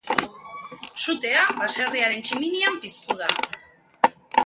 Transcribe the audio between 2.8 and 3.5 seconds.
piztu da.